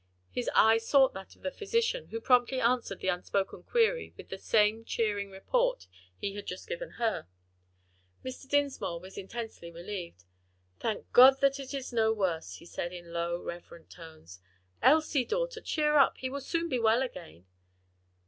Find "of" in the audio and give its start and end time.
1.35-1.43